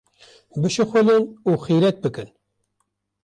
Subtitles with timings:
[0.61, 2.29] bişuxulin û xîretbikin.